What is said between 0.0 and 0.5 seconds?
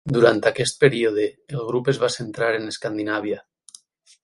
Durant